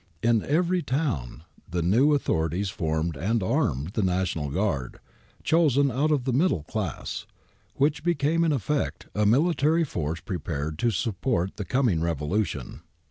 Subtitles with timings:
[0.23, 4.97] In every town the new au thorities formed and armed the National Guard,
[5.43, 7.27] chosen out of the middle class,
[7.75, 12.81] which became in effect a military force prepared to support the coming revolution.